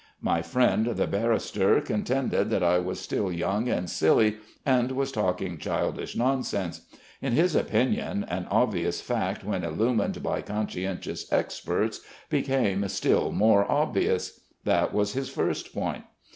My 0.21 0.41
friend 0.41 0.87
the 0.87 1.05
barrister 1.05 1.79
contended 1.79 2.49
that 2.49 2.63
I 2.63 2.79
was 2.79 2.99
still 2.99 3.31
young 3.31 3.69
and 3.69 3.87
silly 3.87 4.37
and 4.65 4.93
was 4.93 5.11
talking 5.11 5.59
childish 5.59 6.15
nonsense. 6.15 6.81
In 7.21 7.33
his 7.33 7.55
opinion 7.55 8.23
an 8.27 8.47
obvious 8.49 8.99
fact 8.99 9.43
when 9.43 9.63
illumined 9.63 10.23
by 10.23 10.41
conscientious 10.41 11.31
experts 11.31 12.01
became 12.31 12.87
still 12.87 13.31
more 13.31 13.71
obvious. 13.71 14.39
That 14.63 14.91
was 14.91 15.13
his 15.13 15.29
first 15.29 15.71
point. 15.71 16.03